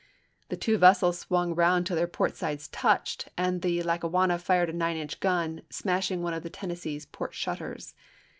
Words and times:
The 0.49 0.57
two 0.57 0.79
vessels 0.79 1.19
swung 1.19 1.53
round 1.53 1.85
till 1.85 1.95
their 1.95 2.07
port 2.07 2.35
sides 2.35 2.67
touched, 2.69 3.29
and 3.37 3.61
the 3.61 3.83
Lackawanna 3.83 4.39
fired 4.39 4.71
a 4.71 4.73
9 4.73 4.97
inch 4.97 5.19
gun, 5.19 5.61
smashing 5.69 6.23
one 6.23 6.33
of 6.33 6.41
the 6.41 6.49
Tennessee's 6.49 7.05
port 7.05 7.35
shutters. 7.35 7.93